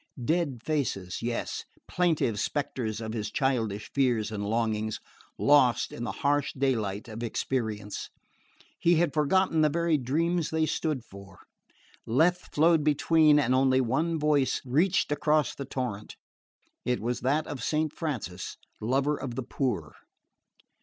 Dead 0.25 0.63
faces, 0.63 1.21
yes: 1.21 1.63
plaintive 1.87 2.39
spectres 2.39 3.01
of 3.01 3.13
his 3.13 3.29
childish 3.29 3.91
fears 3.93 4.31
and 4.31 4.43
longings, 4.43 4.99
lost 5.37 5.91
in 5.91 6.03
the 6.05 6.11
harsh 6.25 6.51
daylight 6.53 7.07
of 7.07 7.21
experience. 7.21 8.09
He 8.79 8.95
had 8.95 9.13
forgotten 9.13 9.61
the 9.61 9.69
very 9.69 9.99
dreams 9.99 10.49
they 10.49 10.65
stood 10.65 11.03
for: 11.05 11.37
Lethe 12.07 12.49
flowed 12.51 12.83
between 12.83 13.37
and 13.37 13.53
only 13.53 13.79
one 13.79 14.17
voice 14.17 14.59
reached 14.65 15.11
across 15.11 15.53
the 15.53 15.65
torrent. 15.65 16.15
It 16.83 16.99
was 16.99 17.19
that 17.19 17.45
of 17.45 17.61
Saint 17.63 17.93
Francis, 17.93 18.57
lover 18.79 19.15
of 19.15 19.35
the 19.35 19.43
poor... 19.43 19.93